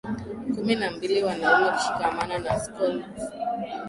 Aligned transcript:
kumi 0.55 0.75
na 0.75 0.91
mbili 0.91 1.23
wanaume 1.23 1.69
kushikamana 1.71 2.39
na 2.39 2.59
schnozzes 2.65 3.31